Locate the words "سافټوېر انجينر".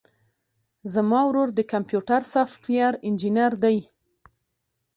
2.33-3.51